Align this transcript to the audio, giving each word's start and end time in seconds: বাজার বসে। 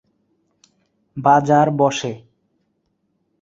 বাজার 1.17 1.67
বসে। 1.79 2.11